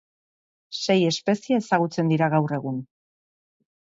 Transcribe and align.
Sei 0.85 0.95
espezie 1.11 1.59
ezagutzen 1.63 2.09
dira 2.13 2.31
gaur 2.37 2.57
egun. 2.59 2.83